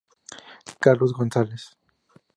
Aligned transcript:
Carlos 0.79 1.11
González 1.13 1.77